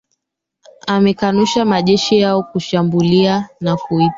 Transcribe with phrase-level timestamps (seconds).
[0.87, 4.09] amekanusha majeshi yao kushambulia na kuita